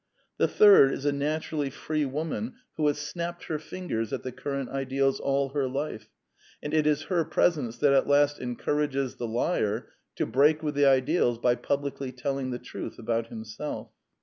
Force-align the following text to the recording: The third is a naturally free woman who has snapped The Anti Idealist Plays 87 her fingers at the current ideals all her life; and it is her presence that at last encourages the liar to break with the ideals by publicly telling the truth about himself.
The 0.39 0.47
third 0.47 0.91
is 0.93 1.05
a 1.05 1.11
naturally 1.11 1.69
free 1.69 2.05
woman 2.05 2.55
who 2.75 2.87
has 2.87 2.97
snapped 2.97 3.47
The 3.47 3.53
Anti 3.53 3.65
Idealist 3.65 3.69
Plays 3.69 3.81
87 3.83 3.89
her 3.91 3.99
fingers 4.09 4.13
at 4.13 4.23
the 4.23 4.31
current 4.41 4.69
ideals 4.71 5.19
all 5.19 5.49
her 5.49 5.67
life; 5.67 6.09
and 6.63 6.73
it 6.73 6.87
is 6.87 7.03
her 7.03 7.23
presence 7.23 7.77
that 7.77 7.93
at 7.93 8.07
last 8.07 8.39
encourages 8.39 9.17
the 9.17 9.27
liar 9.27 9.91
to 10.15 10.25
break 10.25 10.63
with 10.63 10.73
the 10.73 10.87
ideals 10.87 11.37
by 11.37 11.53
publicly 11.53 12.11
telling 12.11 12.49
the 12.49 12.57
truth 12.57 12.97
about 12.97 13.27
himself. 13.27 13.91